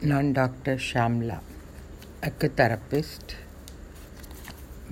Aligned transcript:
நான் 0.00 0.28
doctor 0.32 0.80
Shamla 0.92 1.36
acutherapist 2.20 3.32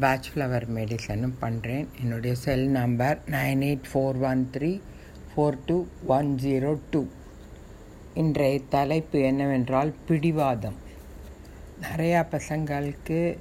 patch 0.01 0.29
flower 0.33 0.67
மெடிசனும் 0.77 1.35
பண்ணுறேன் 1.41 1.87
என்னுடைய 2.01 2.35
cell 2.35 2.69
number 2.69 3.19
nine 3.27 3.63
eight 3.69 3.87
four 3.93 4.19
one 4.31 4.51
three 4.57 4.81
four 5.29 5.59
two 5.67 5.87
one 6.07 6.39
zero 6.39 6.81
two 6.91 7.07
இன்றைய 8.15 8.61
தலைப்பு 8.69 9.21
என்னவென்றால் 9.21 9.93
பிடிவாதம். 10.09 10.79
நிறையா 11.85 12.23
பசங்களுக்கு 12.35 13.39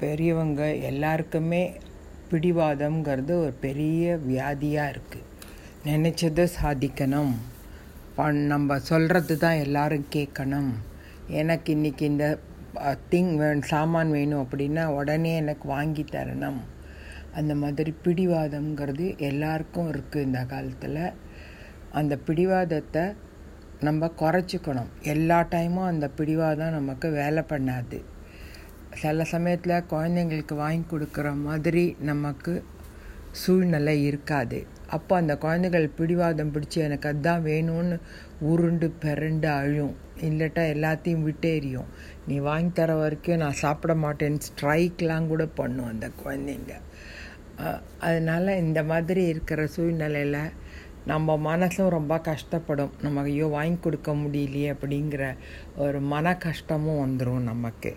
பெரியவங்க 0.00 0.74
எல்லாருக்குமே 0.74 1.80
பிடிவாதம்ங்கிறது 2.30 3.30
ஒரு 3.30 3.52
பெரிய 3.52 4.16
வியாதியாக 4.16 4.94
இருக்குது 4.94 5.28
நினச்சதை 5.84 6.48
சாதிக்கணும். 6.62 7.36
நம்ம 8.24 8.78
சொல்கிறது 8.78 9.38
தான் 9.38 9.54
எல்லோரும் 9.54 10.06
கேட்கணும். 10.14 10.70
எனக்கு 11.26 11.74
இன்றைக்கி 11.74 12.00
இந்த 12.00 12.38
திங் 13.10 13.36
வேணும் 13.36 13.62
சாமான் 13.62 14.10
வேணும் 14.10 14.46
அப்படின்னா 14.46 14.84
உடனே 14.84 15.36
எனக்கு 15.36 15.68
வாங்கி 15.68 16.04
தரணும். 16.10 16.60
அந்த 17.34 17.54
மாதிரி 17.54 17.94
பிடிவாதம்ங்கிறது 18.04 19.18
எல்லாருக்கும் 19.18 19.92
இருக்குது 19.92 20.22
இந்த 20.22 20.44
காலத்தில். 20.44 21.12
அந்த 21.90 22.16
பிடிவாதத்தை 22.16 23.14
நம்ம 23.80 24.10
குறைச்சிக்கணும். 24.20 24.90
எல்லா 25.00 25.40
டைமும் 25.40 25.86
அந்த 25.86 26.08
பிடிவாதம் 26.08 26.72
நமக்கு 26.72 27.10
வேலை 27.10 27.42
பண்ணாது. 27.48 28.02
சில 28.94 29.24
சமயத்தில் 29.24 29.88
குழந்தைங்களுக்கு 29.90 30.54
வாங்கி 30.54 30.96
கொடுக்குற 30.96 31.36
மாதிரி 31.42 31.96
நமக்கு 32.00 32.64
சூழ்நிலை 33.32 34.04
இருக்காது. 34.04 34.66
அப்போ 34.94 35.12
அந்த 35.16 35.34
குழந்தைகள் 35.38 35.86
பிடிவாதம் 35.98 36.52
பிடிச்சி 36.54 36.78
எனக்கு 36.86 37.08
அதுதான் 37.08 37.44
வேணும்னு 37.44 37.96
உருண்டு 38.50 38.88
பிறண்டு 39.04 39.48
அழும். 39.60 39.94
இல்லட்டா 40.28 40.62
எல்லாத்தையும் 40.74 41.24
விட்டேறியும் 41.28 41.88
நீ 42.26 42.36
வாங்கி 42.48 42.72
தர 42.72 42.94
வரைக்கும் 42.94 43.42
நான் 43.42 43.60
சாப்பிட 43.62 43.94
மாட்டேன்னு 44.04 44.46
ஸ்ட்ரைக்லாம் 44.48 45.26
கூட 45.26 45.46
பண்ணும் 45.60 45.90
அந்த 45.92 46.08
குழந்தைங்க. 46.22 46.74
அதனால் 47.98 48.58
இந்த 48.64 48.80
மாதிரி 48.84 49.22
இருக்கிற 49.26 49.60
சூழ்நிலையில் 49.66 50.40
நம்ம 51.12 51.36
மனசும் 51.50 51.94
ரொம்ப 51.96 52.14
கஷ்டப்படும். 52.28 52.94
நம்ம 53.02 53.22
ஐயோ 53.22 53.46
வாங்கி 53.46 53.78
கொடுக்க 53.80 54.12
முடியலையே 54.12 54.68
அப்படிங்கிற 54.74 55.24
ஒரு 55.76 55.98
மன 56.12 56.34
கஷ்டமும் 56.46 57.02
வந்துடும் 57.04 57.48
நமக்கு. 57.52 57.92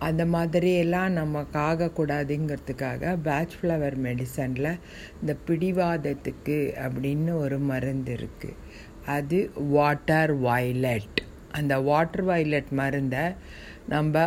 அந்த 0.00 0.24
மாதிரியெல்லாம் 0.24 1.10
நமக்கு 1.10 1.58
ஆகக்கூடாதுங்கிறதுக்காக 1.58 3.16
பேட்ச் 3.22 3.56
ஃப்ளவர் 3.60 3.96
மெடிசனில் 3.96 4.78
இந்த 5.20 5.36
பிடிவாதத்துக்கு 5.46 6.58
அப்படின்னு 6.76 7.32
ஒரு 7.36 7.58
மருந்து 7.58 8.12
இருக்குது 8.12 8.58
அது 9.06 9.38
வாட்டர் 9.56 10.34
வயலட் 10.40 11.20
அந்த 11.50 11.74
வாட்டர் 11.80 12.24
வயலட் 12.24 12.72
மருந்தை 12.72 13.24
நம்ம 13.88 14.24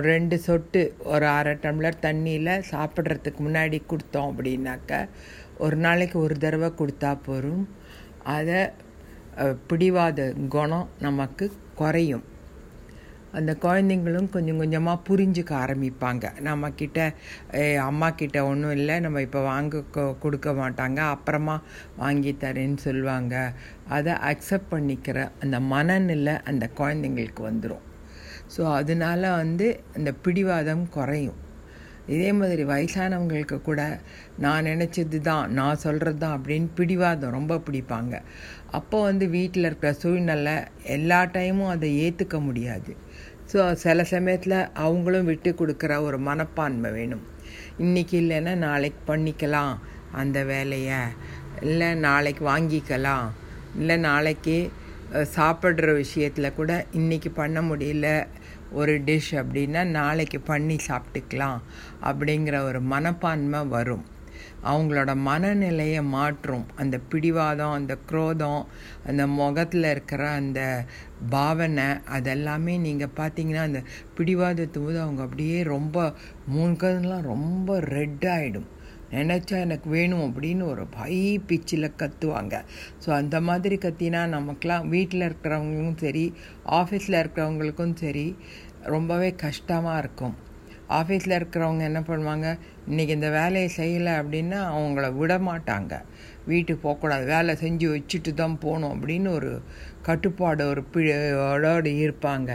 ரெண்டு 0.00 0.38
சொட்டு 0.38 0.94
ஒரு 1.04 1.26
அரை 1.26 1.54
டம்ளர் 1.54 2.02
தண்ணியில் 2.02 2.66
சாப்பிட்றதுக்கு 2.70 3.40
முன்னாடி 3.40 3.82
கொடுத்தோம் 3.86 4.28
அப்படின்னாக்க 4.30 5.08
ஒரு 5.58 5.76
நாளைக்கு 5.76 6.18
ஒரு 6.18 6.36
தடவை 6.38 6.70
கொடுத்தா 6.78 7.18
போகும் 7.26 7.64
அதை 8.26 8.60
பிடிவாத 9.66 10.32
குணம் 10.48 10.88
நமக்கு 10.98 11.46
குறையும். 11.74 12.24
அந்த 13.38 13.52
குழந்தைங்களும் 13.64 14.28
கொஞ்சம் 14.34 14.60
கொஞ்சமாக 14.62 15.04
புரிஞ்சுக்க 15.08 15.52
ஆரம்பிப்பாங்க. 15.64 16.24
நம்மக்கிட்ட 16.48 16.98
அம்மா 17.88 18.08
கிட்ட 18.20 18.38
ஒன்றும் 18.50 18.74
இல்லை. 18.78 18.96
நம்ம 19.06 19.22
இப்போ 19.26 19.42
வாங்க 19.50 19.82
கொடுக்க 20.24 20.50
மாட்டாங்க. 20.62 21.00
அப்புறமா 21.14 21.56
வாங்கி 22.02 22.34
தரேன்னு 22.44 22.80
சொல்லுவாங்க. 22.88 23.34
அதை 23.98 24.14
அக்செப்ட் 24.32 24.72
பண்ணிக்கிற 24.74 25.18
அந்த 25.44 25.58
மனநிலை 25.72 26.36
அந்த 26.52 26.64
குழந்தைங்களுக்கு 26.80 27.42
வந்துடும் 27.50 27.84
ஸோ 28.54 28.62
அதனால 28.80 29.22
வந்து 29.40 29.66
அந்த 29.96 30.10
பிடிவாதம் 30.24 30.84
குறையும். 30.96 31.38
இதே 32.12 32.30
மாதிரி 32.38 32.62
வயசானவங்களுக்கு 32.72 33.56
கூட 33.68 33.82
நான் 34.44 34.66
நினச்சது 34.70 35.18
தான் 35.28 35.52
நான் 35.58 35.82
சொல்கிறது 35.84 36.18
தான் 36.24 36.36
அப்படின்னு 36.38 36.68
பிடிவாதம் 36.78 37.34
ரொம்ப 37.38 37.60
பிடிப்பாங்க. 37.66 38.14
அப்போ 38.78 38.98
வந்து 39.02 39.26
வீட்டில் 39.36 39.68
இருக்கிற 39.68 39.92
சூழ்நிலை 40.02 40.56
எல்லா 40.96 41.20
டைமும் 41.36 41.72
அதை 41.74 41.90
ஏற்றுக்க 42.04 42.38
முடியாது. 42.48 42.92
ஸோ 43.52 43.60
சில 43.84 44.04
சமயத்தில் 44.12 44.58
அவங்களும் 44.84 45.28
விட்டு 45.30 45.50
கொடுக்குற 45.60 45.92
ஒரு 46.08 46.18
மனப்பான்மை 46.28 46.90
வேணும். 46.98 47.24
இன்றைக்கி 47.84 48.16
இல்லைன்னா 48.22 48.54
நாளைக்கு 48.68 49.02
பண்ணிக்கலாம் 49.10 49.74
அந்த 50.22 50.38
வேலையை. 50.52 51.02
இல்லை 51.70 51.90
நாளைக்கு 52.08 52.42
வாங்கிக்கலாம். 52.52 53.26
இல்லை 53.80 53.96
நாளைக்கு 54.08 54.56
சாப்பிட்ற 55.36 55.90
விஷயத்தில் 56.02 56.56
கூட 56.56 56.72
இன்றைக்கி 57.00 57.30
பண்ண 57.40 57.58
முடியல. 57.62 58.08
ஒரு 58.74 58.94
டிஷ் 59.06 59.32
அப்படின்னா 59.42 59.82
நாளைக்கு 59.98 60.40
பண்ணி 60.50 60.76
சாப்பிட்டுக்கலாம் 60.88 61.60
அப்படிங்கிற 62.08 62.56
ஒரு 62.68 62.80
மனப்பான்மை 62.92 63.60
வரும். 63.76 64.04
அவங்களோட 64.70 65.10
மனநிலையை 65.28 66.02
மாற்றும். 66.16 66.64
அந்த 66.76 66.96
பிடிவாதம் 67.10 67.74
அந்த 67.78 67.94
குரோதம் 68.10 68.62
அந்த 69.06 69.22
முகத்தில் 69.40 69.88
இருக்கிற 69.90 70.22
அந்த 70.40 70.60
பாவனை 71.30 71.88
அதெல்லாமே 72.18 72.74
நீங்கள் 72.86 73.14
பார்த்தீங்கன்னா 73.16 73.64
அந்த 73.68 73.82
பிடிவாதத்து 74.16 74.80
போது 74.84 74.98
அவங்க 75.00 75.22
அப்படியே 75.22 75.58
ரொம்ப 75.74 76.12
முகம்லாம் 76.56 77.28
ரொம்ப 77.32 77.78
ரெட் 77.96 78.26
ஆகிடும் 78.36 78.68
நினச்சா 79.10 79.60
எனக்கு 79.60 79.90
வேணும் 79.90 80.24
அப்படின்னு 80.26 80.62
ஒரு 80.62 80.86
பை 80.86 81.38
பிச்சில் 81.48 81.96
கத்துவாங்க. 81.98 82.64
ஸோ 83.06 83.10
அந்த 83.10 83.40
மாதிரி 83.40 83.76
கத்தினா 83.76 84.22
நமக்கெலாம் 84.36 84.88
வீட்டில் 84.88 85.20
இருக்கிறவங்களுக்கும் 85.20 85.96
சரி 85.96 86.34
ஆஃபீஸில் 86.64 87.20
இருக்கிறவங்களுக்கும் 87.22 87.94
சரி 87.94 88.36
ரொம்பவே 88.82 89.34
கஷ்டமாக 89.34 89.98
இருக்கும். 89.98 90.34
ஆஃபீஸில் 90.88 91.38
இருக்கிறவங்க 91.38 91.80
என்ன 91.80 92.00
பண்ணுவாங்க 92.00 92.58
இன்றைக்கி 92.88 93.08
இந்த 93.08 93.30
வேலையை 93.30 93.70
செய்யலை 93.76 94.12
அப்படின்னா 94.20 94.58
அவங்கள 94.74 95.12
விட 95.12 95.38
மாட்டாங்க 95.38 95.94
வீட்டுக்கு 96.46 96.82
போகக்கூடாது. 96.86 97.24
வேலை 97.26 97.52
செஞ்சு 97.54 97.86
வச்சுட்டு 97.94 98.34
தான் 98.34 98.58
போகணும். 98.58 98.94
அப்படின்னு 98.96 99.28
ஒரு 99.28 99.62
கட்டுப்பாடு 100.02 100.62
ஒரு 100.66 100.84
பிழோடு 100.94 101.92
இருப்பாங்க. 102.04 102.50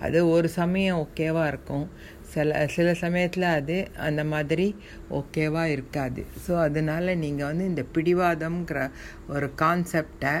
அது 0.00 0.28
ஒரு 0.28 0.48
சமயம் 0.48 1.06
ஓகேவாக 1.06 1.46
இருக்கும். 1.46 1.86
சில 2.32 2.66
சில 2.66 2.94
சமயத்தில் 2.94 3.46
அது 3.58 3.76
அந்த 3.96 4.24
மாதிரி 4.24 4.66
ஓகேவாக 5.10 5.64
இருக்காது. 5.64 6.26
ஸோ 6.46 6.60
அதனால் 6.60 7.18
நீங்கள் 7.24 7.46
வந்து 7.46 7.64
இந்த 7.64 7.84
பிடிவாதம்ங்கிற 7.94 8.90
ஒரு 9.28 9.48
கான்செப்டை 9.62 10.34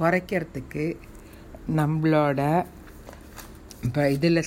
குறைக்கிறதுக்கு 0.00 0.86
நம்மளோட 1.76 2.40
இப்போ 3.86 4.02
இதில் 4.16 4.40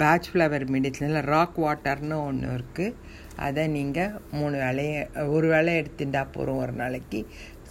பேட்ச் 0.00 0.28
ஃப்ளவர் 0.30 0.64
மெடிசனில் 0.74 1.26
ராக் 1.32 1.58
வாட்டர்னு 1.64 2.16
ஒன்று 2.28 2.48
இருக்குது 2.58 2.96
அதை 3.46 3.64
நீங்கள் 3.76 4.16
மூணு 4.38 4.56
வேலையை 4.64 4.98
ஒரு 5.34 5.46
வேலை 5.52 5.72
எடுத்துட்டா 5.80 6.22
போகிறோம் 6.36 6.60
ஒரு 6.64 6.74
நாளைக்கு. 6.80 7.20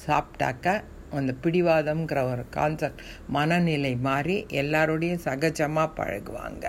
சாப்பிட்டாக்க 0.05 0.75
அந்த 1.19 1.31
பிடிவாதம்ங்கிற 1.43 2.19
ஒரு 2.31 2.43
கான்செப்ட் 2.57 3.03
மனநிலை 3.35 3.93
மாறி 4.07 4.37
எல்லாரோடையும் 4.61 5.23
சகஜமாக 5.27 5.95
பழகுவாங்க. 5.99 6.65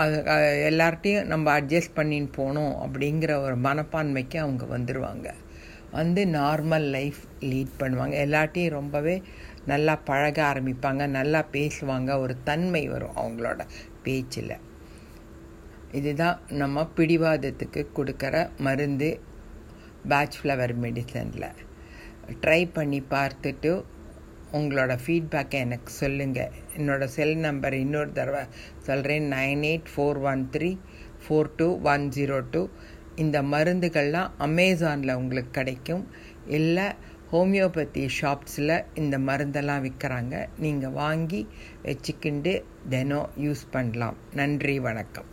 அது 0.00 0.16
எல்லார்ட்டையும் 0.70 1.30
நம்ம 1.32 1.46
அட்ஜஸ்ட் 1.60 1.96
பண்ணின்னு 2.00 2.30
போகணும் 2.40 2.74
அப்படிங்கிற 2.84 3.32
ஒரு 3.46 3.56
மனப்பான்மைக்கு 3.68 4.38
அவங்க 4.44 4.64
வந்துடுவாங்க 4.76 5.28
வந்து 5.98 6.22
நார்மல் 6.36 6.86
லைஃப் 6.94 7.18
லீட் 7.50 7.72
பண்ணுவாங்க. 7.80 8.14
எல்லாட்டையும் 8.26 8.76
ரொம்பவே 8.78 9.16
நல்லா 9.66 9.94
பழக 10.08 10.38
ஆரம்பிப்பாங்க 10.50 11.06
நல்லா 11.18 11.40
பேசுவாங்க. 11.52 12.10
ஒரு 12.18 12.36
தன்மை 12.44 12.88
வரும் 12.88 13.16
அவங்களோட 13.16 13.60
பேச்சில். 14.02 14.54
இதுதான் 15.92 16.38
நம்ம 16.60 16.84
பிடிவாதத்துக்கு 16.96 17.80
கொடுக்குற 17.96 18.36
மருந்து 18.58 19.20
பேட்ச் 20.08 20.38
ஃப்ளவர் 20.38 20.74
மெடிசனில் 20.84 21.50
ட்ரை 22.42 22.62
பண்ணி 22.72 23.00
பார்த்துட்டு 23.10 23.72
உங்களோட 24.58 24.92
ஃபீட்பேக்கை 25.04 25.58
எனக்கு 25.66 25.92
சொல்லுங்கள் 25.92 26.50
என்னோடய 26.76 27.12
செல் 27.16 27.36
நம்பர் 27.36 27.74
இன்னொரு 27.74 28.12
தடவை 28.12 28.42
சொல்கிறேன் 28.88 29.28
nine 29.32 29.62
eight 29.70 29.90
four 29.92 30.20
one 30.30 30.42
three 30.56 30.70
four 31.22 31.50
two 31.56 31.68
one 31.92 32.04
zero 32.16 32.38
two 32.50 32.62
இந்த 33.16 33.42
மருந்துகள்லாம் 33.42 34.30
அமேசானில் 34.38 35.14
உங்களுக்கு 35.14 35.50
கிடைக்கும். 35.50 36.04
இல்லை 36.58 36.86
ஹோமியோபதி 37.32 38.02
ஷாப்ஸில் 38.16 38.72
இந்த 38.94 39.18
மருந்தெல்லாம் 39.18 39.84
விற்கிறாங்க 39.84 40.34
நீங்கள் 40.64 40.96
வாங்கி 40.98 41.40
வச்சுக்கிண்டு 41.84 42.52
தினம் 42.88 43.28
யூஸ் 43.44 43.62
பண்ணலாம். 43.70 44.16
நன்றி 44.40 44.74
வணக்கம். 44.86 45.28